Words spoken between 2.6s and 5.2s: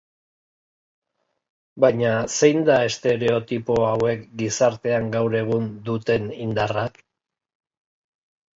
da estereotipo hauek gizartean